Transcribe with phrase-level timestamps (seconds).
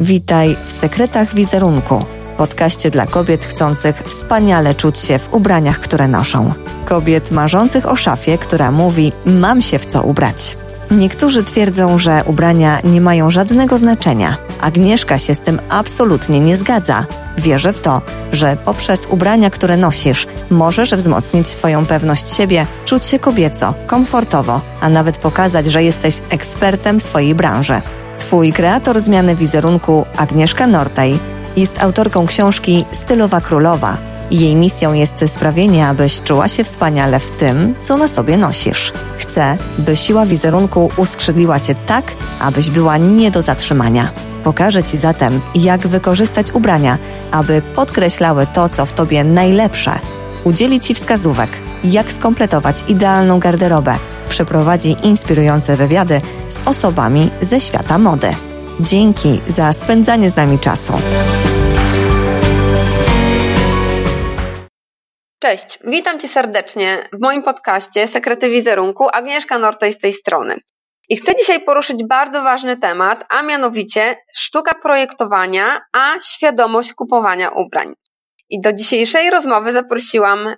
[0.00, 2.04] Witaj w Sekretach Wizerunku,
[2.36, 6.52] podcaście dla kobiet chcących wspaniale czuć się w ubraniach, które noszą.
[6.84, 10.56] Kobiet marzących o szafie, która mówi: Mam się w co ubrać.
[10.90, 14.36] Niektórzy twierdzą, że ubrania nie mają żadnego znaczenia.
[14.60, 17.06] Agnieszka się z tym absolutnie nie zgadza.
[17.38, 23.18] Wierzę w to, że poprzez ubrania, które nosisz, możesz wzmocnić swoją pewność siebie, czuć się
[23.18, 27.82] kobieco, komfortowo, a nawet pokazać, że jesteś ekspertem swojej branży.
[28.20, 31.18] Twój kreator zmiany wizerunku, Agnieszka Nortej,
[31.56, 33.96] jest autorką książki Stylowa Królowa.
[34.30, 38.92] Jej misją jest sprawienie, abyś czuła się wspaniale w tym, co na sobie nosisz.
[39.18, 42.04] Chcę, by siła wizerunku uskrzydliła cię tak,
[42.40, 44.10] abyś była nie do zatrzymania.
[44.44, 46.98] Pokażę Ci zatem, jak wykorzystać ubrania,
[47.30, 49.98] aby podkreślały to, co w Tobie najlepsze.
[50.44, 51.50] Udzieli Ci wskazówek,
[51.84, 53.96] jak skompletować idealną garderobę.
[54.28, 58.34] Przeprowadzi inspirujące wywiady z osobami ze świata mody.
[58.80, 60.92] Dzięki za spędzanie z nami czasu.
[65.38, 69.08] Cześć, witam Cię serdecznie w moim podcaście Sekrety Wizerunku.
[69.12, 70.54] Agnieszka Nortej z tej strony.
[71.08, 77.94] I chcę dzisiaj poruszyć bardzo ważny temat, a mianowicie sztuka projektowania, a świadomość kupowania ubrań.
[78.50, 80.54] I do dzisiejszej rozmowy zaprosiłam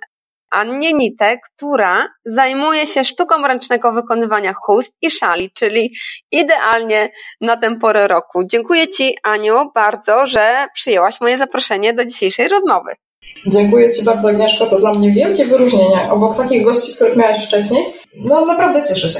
[0.53, 5.93] Annie Nitę, która zajmuje się sztuką ręcznego wykonywania chust i szali, czyli
[6.31, 7.09] idealnie
[7.41, 8.43] na tę porę roku.
[8.51, 12.91] Dziękuję Ci, Aniu, bardzo, że przyjęłaś moje zaproszenie do dzisiejszej rozmowy.
[13.47, 14.65] Dziękuję Ci bardzo, Agnieszko.
[14.65, 16.11] To dla mnie wielkie wyróżnienie.
[16.11, 19.19] Obok takich gości, których miałaś wcześniej, no naprawdę cieszę się.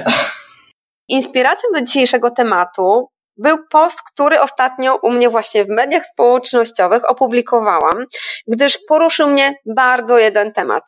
[1.08, 8.06] Inspiracją do dzisiejszego tematu był post, który ostatnio u mnie właśnie w mediach społecznościowych opublikowałam,
[8.48, 10.84] gdyż poruszył mnie bardzo jeden temat.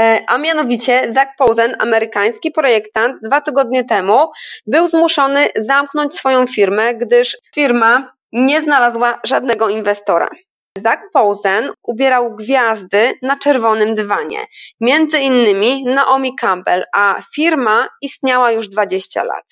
[0.00, 4.30] E, a mianowicie Zach Posen, amerykański projektant, dwa tygodnie temu
[4.66, 10.30] był zmuszony zamknąć swoją firmę, gdyż firma nie znalazła żadnego inwestora.
[10.78, 14.38] Zach Posen ubierał gwiazdy na czerwonym dywanie,
[14.80, 19.44] między innymi Naomi Campbell, a firma istniała już 20 lat.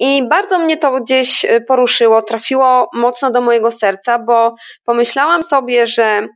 [0.00, 4.54] I bardzo mnie to gdzieś poruszyło, trafiło mocno do mojego serca, bo
[4.84, 6.28] pomyślałam sobie, że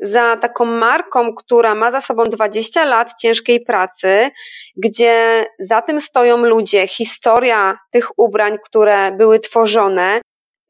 [0.00, 4.30] za taką marką, która ma za sobą 20 lat ciężkiej pracy,
[4.76, 10.20] gdzie za tym stoją ludzie, historia tych ubrań, które były tworzone,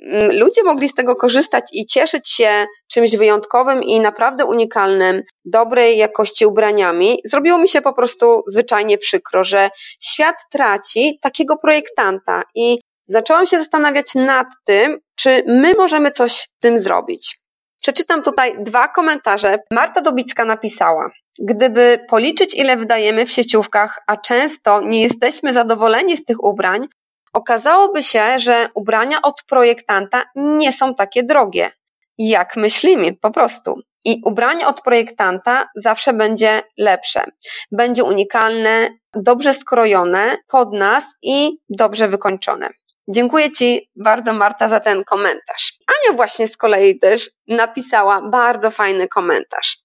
[0.02, 5.98] Mm, ludzie mogli z tego korzystać i cieszyć się czymś wyjątkowym i naprawdę unikalnym, dobrej
[5.98, 9.70] jakości ubraniami, zrobiło mi się po prostu zwyczajnie przykro, że
[10.02, 16.48] świat traci takiego projektanta i zaczęłam się zastanawiać nad tym, czy my możemy coś z
[16.60, 17.38] tym zrobić.
[17.82, 19.58] Przeczytam tutaj dwa komentarze.
[19.72, 26.24] Marta Dobicka napisała: Gdyby policzyć, ile wydajemy w sieciówkach, a często nie jesteśmy zadowoleni z
[26.24, 26.88] tych ubrań,
[27.32, 31.70] Okazałoby się, że ubrania od projektanta nie są takie drogie,
[32.18, 33.80] jak myślimy, po prostu.
[34.04, 37.24] I ubranie od projektanta zawsze będzie lepsze.
[37.72, 42.70] Będzie unikalne, dobrze skrojone pod nas i dobrze wykończone.
[43.08, 45.78] Dziękuję Ci bardzo, Marta, za ten komentarz.
[45.86, 49.78] Ania właśnie z kolei też napisała bardzo fajny komentarz.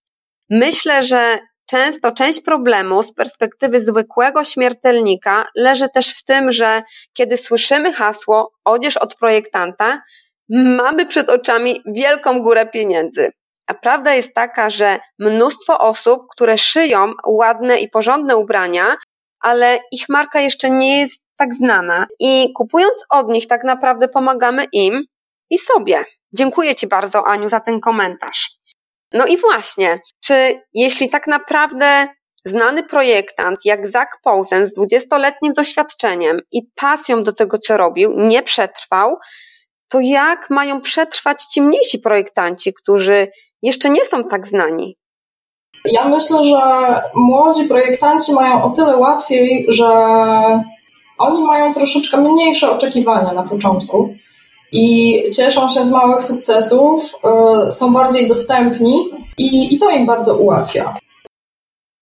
[0.50, 1.40] Myślę, że
[1.70, 8.52] Często część problemu z perspektywy zwykłego śmiertelnika leży też w tym, że kiedy słyszymy hasło
[8.66, 10.02] odzież od projektanta,
[10.50, 13.32] mamy przed oczami wielką górę pieniędzy.
[13.68, 18.96] A prawda jest taka, że mnóstwo osób, które szyją ładne i porządne ubrania,
[19.40, 24.66] ale ich marka jeszcze nie jest tak znana i kupując od nich tak naprawdę pomagamy
[24.72, 25.04] im
[25.50, 26.04] i sobie.
[26.34, 28.52] Dziękuję Ci bardzo, Aniu, za ten komentarz.
[29.12, 32.08] No i właśnie, czy jeśli tak naprawdę
[32.46, 38.44] znany projektant jak Zach Posen z 20-letnim doświadczeniem i pasją do tego, co robił, nie
[38.44, 39.18] przetrwał,
[39.90, 43.28] to jak mają przetrwać ci mniejsi projektanci, którzy
[43.62, 44.98] jeszcze nie są tak znani?
[45.86, 46.60] Ja myślę, że
[47.16, 49.88] młodzi projektanci mają o tyle łatwiej, że
[51.18, 54.16] oni mają troszeczkę mniejsze oczekiwania na początku
[54.72, 57.16] i cieszą się z małych sukcesów,
[57.68, 58.96] y, są bardziej dostępni
[59.38, 60.98] i, i to im bardzo ułatwia.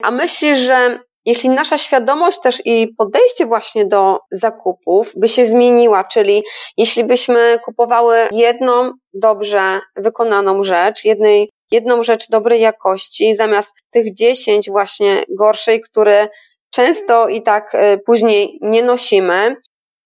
[0.04, 6.04] A myślisz, że jeśli nasza świadomość też i podejście właśnie do zakupów by się zmieniła,
[6.04, 6.44] czyli
[6.78, 14.70] jeśli byśmy kupowały jedną dobrze wykonaną rzecz, jednej, jedną rzecz dobrej jakości, zamiast tych dziesięć
[14.70, 16.28] właśnie gorszej, które
[16.72, 19.56] często i tak y, później nie nosimy,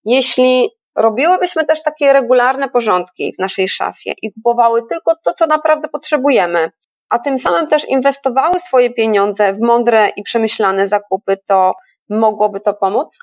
[0.04, 5.88] jeśli robiłybyśmy też takie regularne porządki w naszej szafie i kupowały tylko to, co naprawdę
[5.88, 6.70] potrzebujemy,
[7.08, 11.72] a tym samym też inwestowały swoje pieniądze w mądre i przemyślane zakupy, to
[12.08, 13.18] mogłoby to pomóc?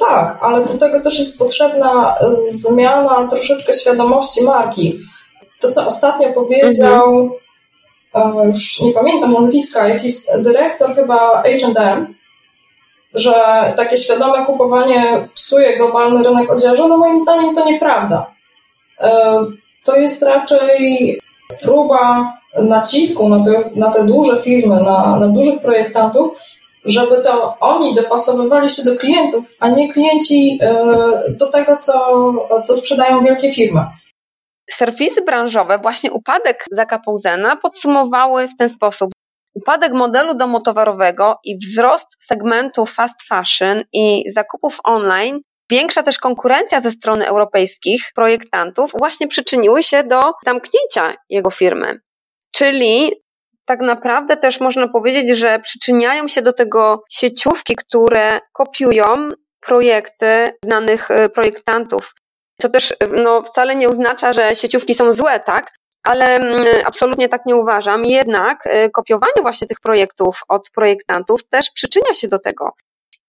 [0.00, 2.18] tak, ale do tego też jest potrzebna
[2.50, 4.98] zmiana troszeczkę świadomości marki.
[5.60, 7.30] To, co ostatnio powiedział,
[8.14, 8.48] mhm.
[8.48, 12.14] już nie pamiętam nazwiska, jakiś dyrektor chyba HM,
[13.14, 13.32] że
[13.76, 18.26] takie świadome kupowanie psuje globalny rynek odzieży, no moim zdaniem to nieprawda.
[19.00, 19.38] E,
[19.84, 21.20] to jest raczej
[21.62, 26.38] próba nacisku na te, na te duże firmy, na, na dużych projektantów,
[26.84, 30.74] żeby to oni dopasowywali się do klientów, a nie klienci e,
[31.28, 32.32] do tego, co,
[32.64, 33.86] co sprzedają wielkie firmy.
[34.70, 39.13] Serwisy branżowe, właśnie upadek Zakapouzena podsumowały w ten sposób.
[39.54, 45.40] Upadek modelu domotowarowego i wzrost segmentu fast fashion i zakupów online,
[45.70, 52.00] większa też konkurencja ze strony europejskich projektantów właśnie przyczyniły się do zamknięcia jego firmy.
[52.52, 53.12] Czyli
[53.64, 59.28] tak naprawdę też można powiedzieć, że przyczyniają się do tego sieciówki, które kopiują
[59.60, 62.14] projekty znanych e, projektantów.
[62.60, 65.72] Co też e, no, wcale nie oznacza, że sieciówki są złe, tak?
[66.04, 68.04] Ale mm, absolutnie tak nie uważam.
[68.04, 72.72] Jednak e, kopiowanie właśnie tych projektów od projektantów też przyczynia się do tego.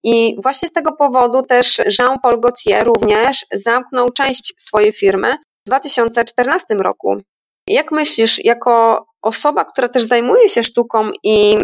[0.03, 6.75] I właśnie z tego powodu też Jean-Paul Gaultier również zamknął część swojej firmy w 2014
[6.75, 7.17] roku.
[7.67, 11.57] Jak myślisz, jako osoba, która też zajmuje się sztuką i,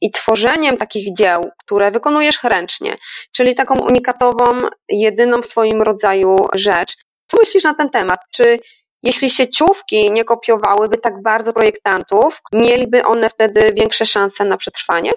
[0.00, 2.96] i tworzeniem takich dzieł, które wykonujesz ręcznie,
[3.32, 4.44] czyli taką unikatową,
[4.88, 8.20] jedyną w swoim rodzaju rzecz, co myślisz na ten temat?
[8.32, 8.58] Czy
[9.02, 15.10] jeśli sieciówki nie kopiowałyby tak bardzo projektantów, mieliby one wtedy większe szanse na przetrwanie?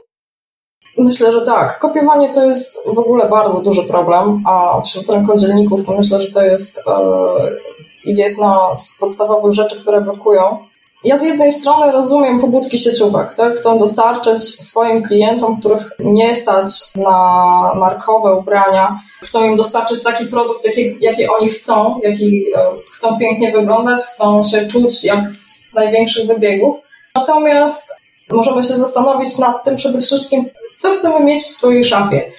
[0.98, 1.80] Myślę, że tak.
[1.80, 6.42] Kopiowanie to jest w ogóle bardzo duży problem, a wśród rękodzielników to myślę, że to
[6.42, 6.92] jest e,
[8.06, 10.58] jedna z podstawowych rzeczy, które blokują.
[11.04, 13.54] Ja z jednej strony rozumiem pobudki sieciówek, tak?
[13.54, 17.18] Chcą dostarczyć swoim klientom, których nie stać na
[17.76, 22.60] markowe ubrania, chcą im dostarczyć taki produkt, jaki, jaki oni chcą, jaki e,
[22.92, 26.78] chcą pięknie wyglądać, chcą się czuć jak z największych wybiegów.
[27.16, 27.92] Natomiast
[28.32, 32.32] możemy się zastanowić nad tym przede wszystkim, co chcemy mieć w swojej szafie.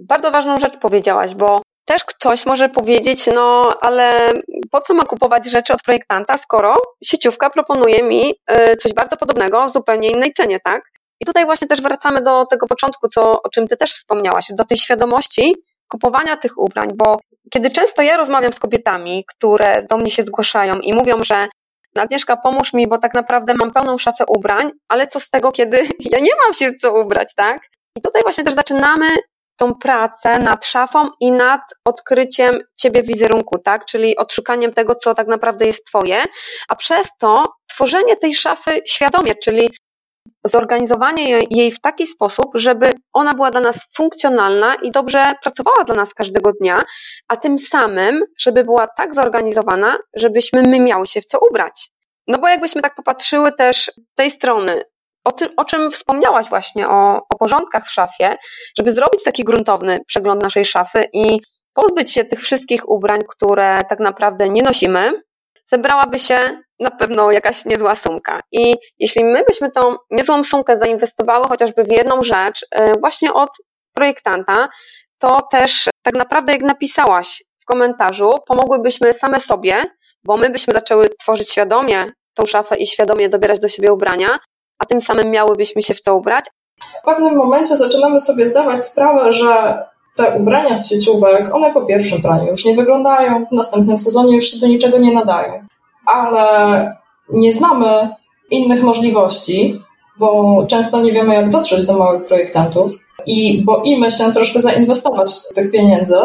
[0.00, 4.32] Bardzo ważną rzecz powiedziałaś, bo też ktoś może powiedzieć, no ale
[4.70, 9.66] po co ma kupować rzeczy od projektanta, skoro sieciówka proponuje mi y, coś bardzo podobnego
[9.66, 10.82] w zupełnie innej cenie, tak?
[11.20, 14.64] I tutaj właśnie też wracamy do tego początku, co, o czym Ty też wspomniałaś, do
[14.64, 15.54] tej świadomości
[15.88, 17.20] kupowania tych ubrań, bo
[17.50, 21.48] kiedy często ja rozmawiam z kobietami, które do mnie się zgłaszają i mówią, że
[21.96, 25.88] Agnieszka, pomóż mi, bo tak naprawdę mam pełną szafę ubrań, ale co z tego, kiedy
[26.12, 27.62] ja nie mam się co ubrać, tak?
[27.96, 29.08] I tutaj właśnie też zaczynamy
[29.56, 33.84] tą pracę nad szafą i nad odkryciem ciebie wizerunku, tak?
[33.84, 36.24] Czyli odszukaniem tego, co tak naprawdę jest twoje,
[36.68, 39.70] a przez to tworzenie tej szafy świadomie, czyli
[40.44, 45.94] zorganizowanie jej w taki sposób, żeby ona była dla nas funkcjonalna i dobrze pracowała dla
[45.94, 46.82] nas każdego dnia,
[47.28, 51.90] a tym samym, żeby była tak zorganizowana, żebyśmy my miały się w co ubrać.
[52.26, 54.82] No bo jakbyśmy tak popatrzyły też tej strony,
[55.24, 58.36] o, tym, o czym wspomniałaś właśnie, o, o porządkach w szafie,
[58.78, 61.40] żeby zrobić taki gruntowny przegląd naszej szafy i
[61.72, 65.12] pozbyć się tych wszystkich ubrań, które tak naprawdę nie nosimy,
[65.70, 68.40] zebrałaby się na pewno jakaś niezła sumka.
[68.52, 73.50] I jeśli my byśmy tą niezłą sumkę zainwestowały chociażby w jedną rzecz, y, właśnie od
[73.94, 74.68] projektanta,
[75.18, 79.84] to też tak naprawdę, jak napisałaś w komentarzu, pomogłybyśmy same sobie,
[80.24, 82.04] bo my byśmy zaczęły tworzyć świadomie
[82.34, 84.38] tą szafę i świadomie dobierać do siebie ubrania,
[84.78, 86.44] a tym samym miałybyśmy się w co ubrać.
[87.00, 89.84] W pewnym momencie zaczynamy sobie zdawać sprawę, że
[90.18, 94.50] te ubrania z sieciówek, one po pierwszym praniu już nie wyglądają, w następnym sezonie już
[94.50, 95.52] się do niczego nie nadają.
[96.06, 96.96] Ale
[97.30, 98.08] nie znamy
[98.50, 99.82] innych możliwości,
[100.18, 102.92] bo często nie wiemy, jak dotrzeć do małych projektantów
[103.26, 106.16] i boimy się troszkę zainwestować tych pieniędzy.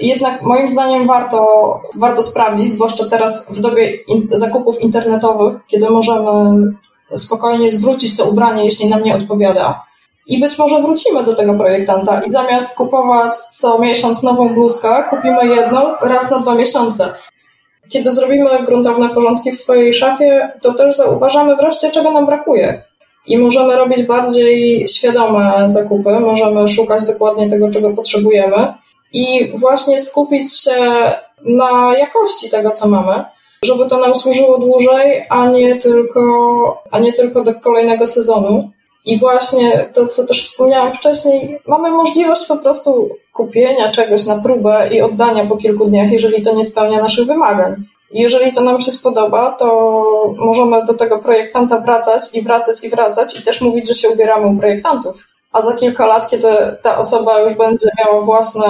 [0.00, 6.62] Jednak moim zdaniem warto, warto sprawdzić, zwłaszcza teraz w dobie in zakupów internetowych, kiedy możemy
[7.16, 9.89] spokojnie zwrócić to ubranie, jeśli nam nie odpowiada.
[10.30, 15.46] I być może wrócimy do tego projektanta i zamiast kupować co miesiąc nową bluzkę, kupimy
[15.46, 17.14] jedną raz na dwa miesiące.
[17.88, 22.82] Kiedy zrobimy gruntowne porządki w swojej szafie, to też zauważamy wreszcie, czego nam brakuje.
[23.26, 28.74] I możemy robić bardziej świadome zakupy, możemy szukać dokładnie tego, czego potrzebujemy
[29.12, 30.76] i właśnie skupić się
[31.44, 33.24] na jakości tego, co mamy
[33.64, 36.22] żeby to nam służyło dłużej, a nie tylko,
[36.90, 38.70] a nie tylko do kolejnego sezonu.
[39.04, 44.88] I właśnie to, co też wspomniałam wcześniej, mamy możliwość po prostu kupienia czegoś na próbę
[44.92, 47.84] i oddania po kilku dniach, jeżeli to nie spełnia naszych wymagań.
[48.10, 53.40] Jeżeli to nam się spodoba, to możemy do tego projektanta wracać i wracać i wracać
[53.40, 55.26] i też mówić, że się ubieramy u projektantów.
[55.52, 56.48] a za kilka lat, kiedy
[56.82, 58.68] ta osoba już będzie miała własne,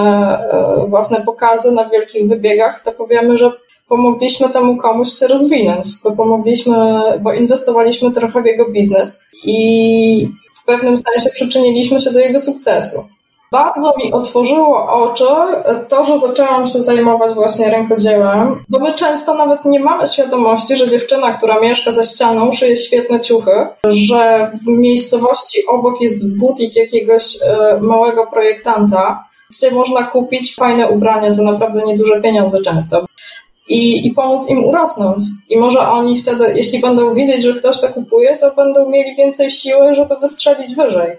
[0.52, 3.52] e, własne pokazy na wielkich wybiegach, to powiemy, że
[3.90, 6.76] pomogliśmy temu komuś się rozwinąć, bo pomogliśmy,
[7.20, 13.04] bo inwestowaliśmy trochę w jego biznes i w pewnym sensie przyczyniliśmy się do jego sukcesu.
[13.52, 15.24] Bardzo mi otworzyło oczy
[15.88, 20.88] to, że zaczęłam się zajmować właśnie rękodziełem, bo my często nawet nie mamy świadomości, że
[20.88, 27.36] dziewczyna, która mieszka za ścianą, szyje świetne ciuchy, że w miejscowości obok jest butik jakiegoś
[27.42, 33.06] e, małego projektanta, gdzie można kupić fajne ubrania za naprawdę nieduże pieniądze często.
[33.70, 35.22] I, i pomóc im urosnąć.
[35.50, 39.50] I może oni wtedy, jeśli będą widzieć, że ktoś to kupuje, to będą mieli więcej
[39.50, 41.16] siły, żeby wystrzelić wyżej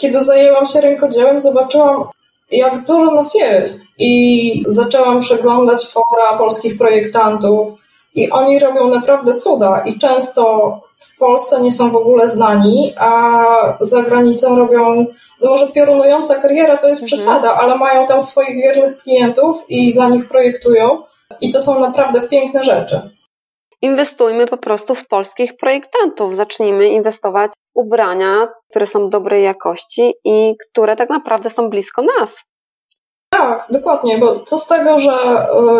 [0.00, 2.04] kiedy zajęłam się rękodziełem, zobaczyłam,
[2.50, 3.86] jak dużo nas jest.
[3.98, 7.80] I zaczęłam przeglądać fora polskich projektantów,
[8.14, 9.82] i oni robią naprawdę cuda.
[9.86, 13.44] I często w Polsce nie są w ogóle znani, a
[13.80, 15.06] za granicą robią,
[15.42, 17.06] no może piorunująca kariera to jest mhm.
[17.06, 21.02] przesada, ale mają tam swoich wiernych klientów i dla nich projektują.
[21.40, 23.10] I to są naprawdę piękne rzeczy
[23.82, 26.36] inwestujmy po prostu w polskich projektantów.
[26.36, 32.38] Zacznijmy inwestować w ubrania, które są dobrej jakości i które tak naprawdę są blisko nas.
[33.32, 35.12] Tak, dokładnie, bo co z tego, że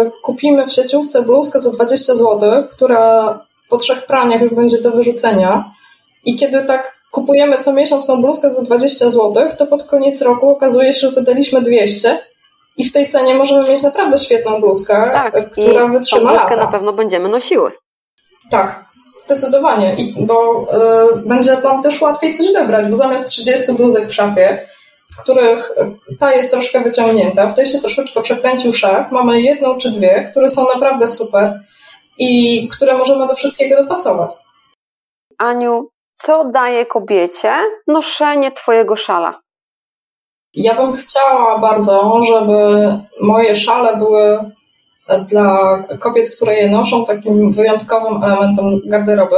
[0.07, 3.39] y, kupimy w sieciówce bluzkę za 20 zł, która
[3.69, 5.65] po trzech praniach już będzie do wyrzucenia
[6.25, 10.51] i kiedy tak kupujemy co miesiąc tą bluzkę za 20 zł, to pod koniec roku
[10.51, 12.19] okazuje się, że wydaliśmy 200
[12.77, 16.57] i w tej cenie możemy mieć naprawdę świetną bluzkę, tak, która i wytrzyma tą bluzkę
[16.57, 16.67] lata.
[16.67, 17.73] na pewno będziemy nosiły.
[18.51, 18.85] Tak,
[19.19, 19.95] zdecydowanie.
[19.95, 20.67] I, bo
[21.15, 24.69] y, będzie nam też łatwiej coś wybrać, bo zamiast 30 bluzek w szafie,
[25.09, 25.73] z których
[26.19, 30.49] ta jest troszkę wyciągnięta, w tej się troszeczkę przekręcił szaf, mamy jedną czy dwie, które
[30.49, 31.61] są naprawdę super
[32.19, 34.35] i które możemy do wszystkiego dopasować.
[35.39, 37.53] Aniu, co daje kobiecie
[37.87, 39.41] noszenie Twojego szala?
[40.55, 42.89] Ja bym chciała bardzo, żeby
[43.21, 44.39] moje szale były
[45.29, 49.37] dla kobiet, które je noszą, takim wyjątkowym elementem garderoby,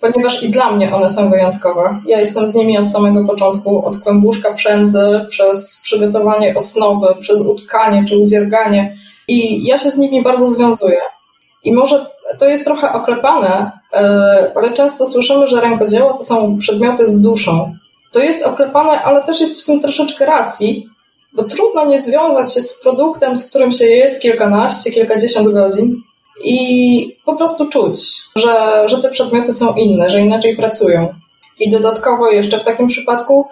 [0.00, 2.00] ponieważ i dla mnie one są wyjątkowe.
[2.06, 8.04] Ja jestem z nimi od samego początku, od kłębuszka przędzy, przez przygotowanie osnowy, przez utkanie
[8.08, 8.96] czy udzierganie
[9.28, 11.00] i ja się z nimi bardzo związuję.
[11.64, 12.06] I może
[12.38, 17.76] to jest trochę oklepane, e, ale często słyszymy, że rękodzieło to są przedmioty z duszą.
[18.14, 20.86] To jest oklepane, ale też jest w tym troszeczkę racji,
[21.32, 25.96] bo trudno nie związać się z produktem, z którym się jest kilkanaście, kilkadziesiąt godzin
[26.44, 28.00] i po prostu czuć,
[28.36, 31.14] że, że te przedmioty są inne, że inaczej pracują.
[31.58, 33.46] I dodatkowo jeszcze w takim przypadku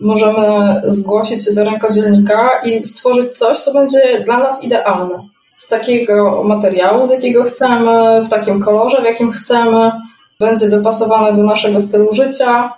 [0.00, 5.28] możemy zgłosić się do rękodzielnika i stworzyć coś, co będzie dla nas idealne.
[5.54, 9.92] Z takiego materiału, z jakiego chcemy, w takim kolorze, w jakim chcemy,
[10.40, 12.72] będzie dopasowane do naszego stylu życia,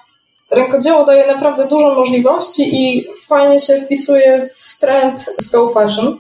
[0.51, 6.17] Rękodzieło daje naprawdę dużo możliwości i fajnie się wpisuje w trend slow fashion.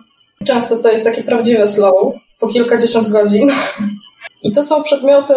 [0.46, 1.94] Często to jest takie prawdziwe slow,
[2.38, 3.50] po kilkadziesiąt godzin.
[4.44, 5.34] I to są przedmioty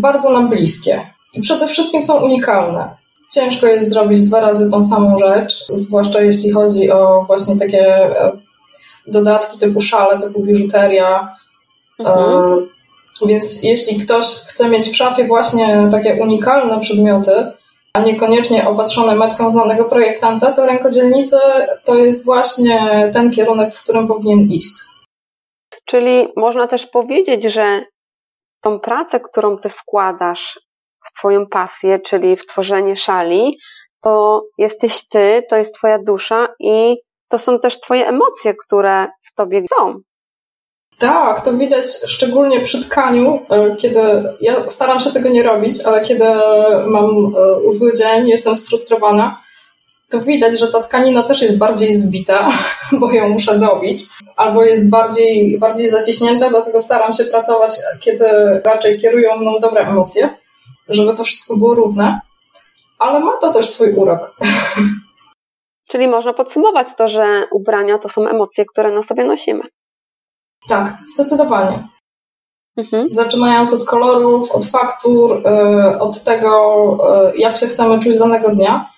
[0.00, 1.10] bardzo nam bliskie.
[1.32, 2.96] I przede wszystkim są unikalne.
[3.32, 7.86] Ciężko jest zrobić dwa razy tą samą rzecz, zwłaszcza jeśli chodzi o właśnie takie
[8.20, 8.32] e,
[9.06, 11.36] dodatki typu szale, typu biżuteria.
[11.98, 12.52] Mhm.
[13.22, 17.52] E, więc jeśli ktoś chce mieć w szafie właśnie takie unikalne przedmioty,
[17.96, 21.36] a niekoniecznie opatrzone metką znanego projektanta, to rękodzielnicy
[21.84, 24.74] to jest właśnie ten kierunek, w którym powinien iść.
[25.84, 27.82] Czyli można też powiedzieć, że
[28.60, 30.60] tą pracę, którą ty wkładasz
[31.06, 33.58] w twoją pasję, czyli w tworzenie szali,
[34.02, 36.96] to jesteś ty, to jest twoja dusza i
[37.28, 39.94] to są też twoje emocje, które w tobie są.
[40.98, 44.00] Tak, to widać szczególnie przy tkaniu, e, kiedy
[44.40, 46.24] ja staram się tego nie robić, ale kiedy
[46.86, 49.42] mam e, zły dzień, jestem sfrustrowana,
[50.10, 52.52] to widać, że ta tkanina też jest bardziej zbita,
[53.00, 54.02] bo ją muszę dobić,
[54.36, 58.26] albo jest bardziej, bardziej zaciśnięta, dlatego staram się pracować, kiedy
[58.64, 60.28] raczej kierują mną dobre emocje,
[60.88, 62.20] żeby to wszystko było równe,
[62.98, 64.20] ale ma to też swój urok.
[65.90, 69.62] Czyli można podsumować to, że ubrania to są emocje, które na sobie nosimy.
[70.68, 71.88] Tak, zdecydowanie.
[72.76, 73.08] Mhm.
[73.10, 76.50] Zaczynając od kolorów, od faktur, yy, od tego,
[77.32, 78.90] yy, jak się chcemy czuć danego dnia,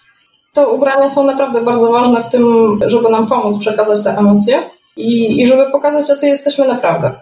[0.54, 5.40] to ubrania są naprawdę bardzo ważne w tym, żeby nam pomóc przekazać te emocje i,
[5.40, 7.20] i żeby pokazać, jacy jesteśmy naprawdę.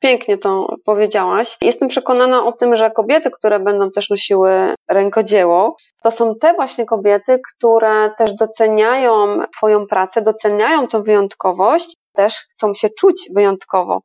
[0.00, 1.58] Pięknie to powiedziałaś.
[1.62, 4.50] Jestem przekonana o tym, że kobiety, które będą też nosiły
[4.90, 12.34] rękodzieło, to są te właśnie kobiety, które też doceniają Twoją pracę, doceniają tą wyjątkowość też
[12.34, 14.02] chcą się czuć wyjątkowo.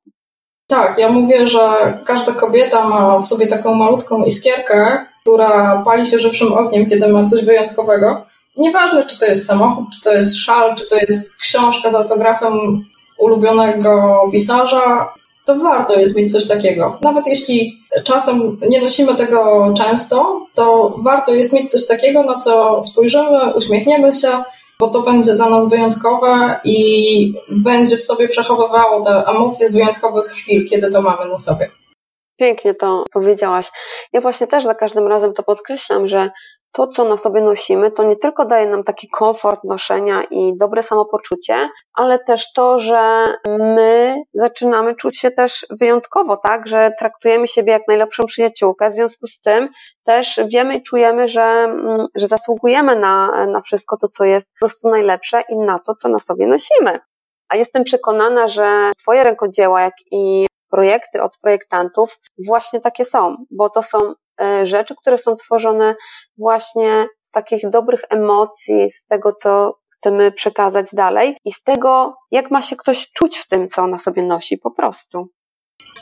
[0.67, 1.59] Tak, ja mówię, że
[2.05, 7.23] każda kobieta ma w sobie taką malutką iskierkę która pali się żywszym ogniem, kiedy ma
[7.23, 8.25] coś wyjątkowego.
[8.57, 12.53] Nieważne, czy to jest samochód, czy to jest szal, czy to jest książka z autografem
[13.19, 15.13] ulubionego pisarza,
[15.45, 16.99] to warto jest mieć coś takiego.
[17.01, 17.73] Nawet jeśli
[18.03, 24.13] czasem nie nosimy tego często, to warto jest mieć coś takiego, na co spojrzymy, uśmiechniemy
[24.13, 24.43] się,
[24.79, 30.31] bo to będzie dla nas wyjątkowe i będzie w sobie przechowywało te emocje z wyjątkowych
[30.31, 31.71] chwil, kiedy to mamy na sobie.
[32.39, 33.71] Pięknie to powiedziałaś.
[34.13, 36.31] Ja właśnie też za każdym razem to podkreślam, że
[36.71, 40.83] to, co na sobie nosimy, to nie tylko daje nam taki komfort noszenia i dobre
[40.83, 47.71] samopoczucie, ale też to, że my zaczynamy czuć się też wyjątkowo, tak, że traktujemy siebie
[47.71, 49.69] jak najlepszą przyjaciółkę, w związku z tym
[50.03, 54.59] też wiemy i czujemy, że, mm, że zasługujemy na, na wszystko to, co jest po
[54.59, 56.99] prostu najlepsze i na to, co na sobie nosimy.
[57.49, 63.69] A jestem przekonana, że Twoje rękodzieła, jak i projekty od projektantów właśnie takie są, bo
[63.69, 63.97] to są
[64.41, 65.95] e, rzeczy, które są tworzone
[66.37, 72.51] właśnie z takich dobrych emocji, z tego, co chcemy przekazać dalej i z tego, jak
[72.51, 75.27] ma się ktoś czuć w tym, co ona sobie nosi po prostu.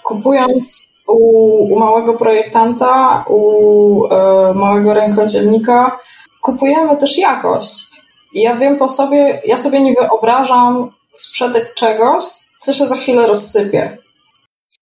[0.03, 1.17] Kupując u,
[1.74, 6.00] u małego projektanta, u e, małego rękodzielnika,
[6.41, 8.01] kupujemy też jakość.
[8.34, 12.24] Ja wiem po sobie, ja sobie nie wyobrażam sprzedać czegoś,
[12.60, 13.94] co się za chwilę rozsypie.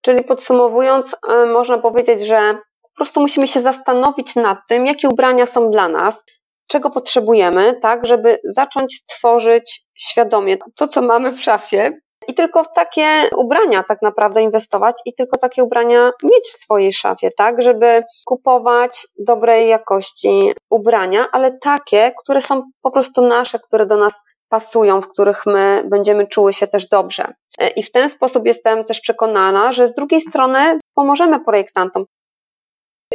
[0.04, 5.46] Czyli podsumowując, e, można powiedzieć, że po prostu musimy się zastanowić nad tym, jakie ubrania
[5.46, 6.24] są dla nas,
[6.68, 11.92] czego potrzebujemy, tak, żeby zacząć tworzyć świadomie to, co mamy w szafie.
[12.28, 16.94] I tylko w takie ubrania tak naprawdę inwestować i tylko takie ubrania mieć w swojej
[16.94, 23.86] szafie, tak, żeby kupować dobrej jakości ubrania, ale takie, które są po prostu nasze, które
[23.86, 24.14] do nas
[24.54, 27.34] pasują, w których my będziemy czuły się też dobrze.
[27.60, 32.06] E, I w ten sposób jestem też przekonana, że z drugiej strony pomożemy projektantom.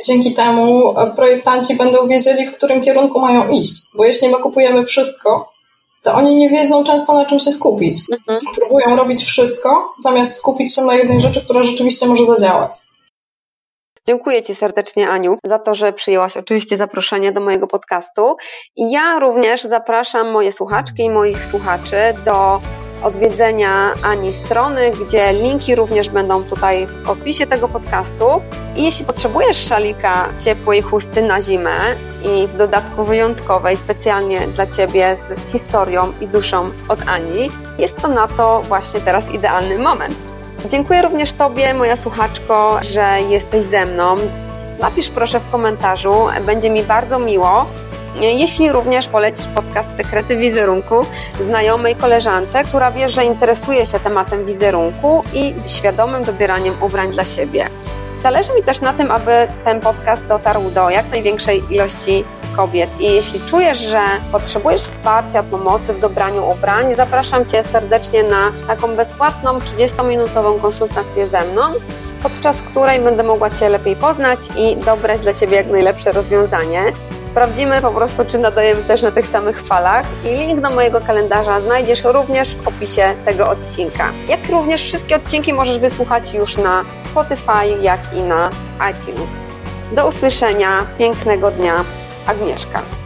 [0.06, 4.84] Dzięki temu e, projektanci będą wiedzieli, w którym kierunku mają iść, bo jeśli my kupujemy
[4.84, 5.52] wszystko,
[6.02, 7.98] to oni nie wiedzą często na czym się skupić.
[8.12, 8.40] Mhm.
[8.56, 12.70] Próbują robić wszystko, zamiast skupić się na jednej rzeczy, która rzeczywiście może zadziałać.
[14.08, 18.36] Dziękuję Ci serdecznie, Aniu, za to, że przyjęłaś oczywiście zaproszenie do mojego podcastu.
[18.76, 22.60] I ja również zapraszam moje słuchaczki i moich słuchaczy do
[23.02, 28.24] odwiedzenia Ani strony, gdzie linki również będą tutaj w opisie tego podcastu.
[28.76, 31.76] I jeśli potrzebujesz szalika ciepłej chusty na zimę
[32.22, 38.08] i w dodatku wyjątkowej, specjalnie dla Ciebie z historią i duszą od Ani, jest to
[38.08, 40.27] na to właśnie teraz idealny moment.
[40.66, 44.14] Dziękuję również Tobie, moja słuchaczko, że jesteś ze mną.
[44.80, 47.66] Napisz proszę w komentarzu, będzie mi bardzo miło.
[48.20, 51.06] Jeśli również polecisz podcast Sekrety Wizerunku
[51.44, 57.66] znajomej koleżance, która wie, że interesuje się tematem wizerunku i świadomym dobieraniem ubrań dla siebie.
[58.22, 62.24] Zależy mi też na tym, aby ten podcast dotarł do jak największej ilości
[62.58, 62.90] kobiet.
[63.00, 64.00] I jeśli czujesz, że
[64.32, 71.44] potrzebujesz wsparcia, pomocy w dobraniu ubrań, zapraszam Cię serdecznie na taką bezpłatną 30-minutową konsultację ze
[71.44, 71.62] mną,
[72.22, 76.82] podczas której będę mogła Cię lepiej poznać i dobrać dla Ciebie jak najlepsze rozwiązanie.
[77.30, 81.60] Sprawdzimy po prostu, czy nadajemy też na tych samych falach i link do mojego kalendarza
[81.60, 84.10] znajdziesz również w opisie tego odcinka.
[84.28, 88.50] Jak również wszystkie odcinki możesz wysłuchać już na Spotify, jak i na
[88.90, 89.28] iTunes.
[89.92, 91.84] Do usłyszenia, pięknego dnia.
[92.28, 92.97] Agnieszka.